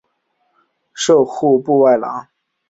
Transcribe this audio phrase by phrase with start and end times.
[0.95, 2.27] 授户部员外郎。